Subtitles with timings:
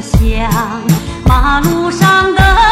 [0.00, 0.82] 像
[1.26, 2.69] 马路上的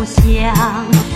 [0.00, 1.09] 故乡